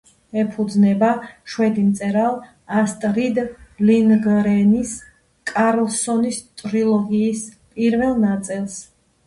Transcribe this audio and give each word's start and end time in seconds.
ეფუძნება 0.43 1.09
შვედი 1.55 1.83
მწერალ 1.89 2.39
ასტრიდ 2.79 3.37
ლინდგრენის 3.91 4.97
კარლსონის 5.55 6.43
ტრილოგიის 6.63 7.47
პირველ 7.77 8.23
ნაწილს. 8.29 8.83